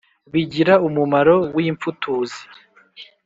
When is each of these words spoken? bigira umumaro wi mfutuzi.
bigira 0.31 0.73
umumaro 0.87 1.35
wi 1.55 1.65
mfutuzi. 1.75 2.41